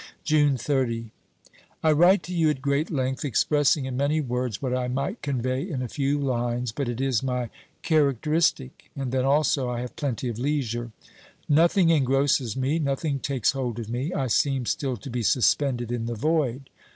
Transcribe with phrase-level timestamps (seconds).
[0.25, 1.11] Ititie 30.
[1.83, 5.61] I write to you at great length, expressing in many words what I might convey
[5.69, 7.51] in a few lines, but it is my
[7.83, 10.91] charac 392 OBERMANN teristic, and then also I have plenty of leisure.
[11.47, 16.07] Nothing engrosses me, nothing takes hold of me; I seem still to be suspended in
[16.07, 16.71] the void.